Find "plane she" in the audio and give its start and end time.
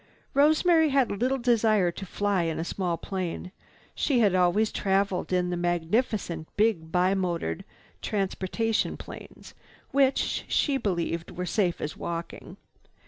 2.97-4.17